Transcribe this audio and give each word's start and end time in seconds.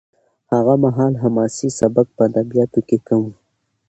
هغه 0.51 0.73
مهال 0.83 1.13
حماسي 1.21 1.69
سبک 1.79 2.07
په 2.15 2.21
ادبیاتو 2.29 2.79
کې 2.87 2.97
کم 3.07 3.21
و. 3.25 3.29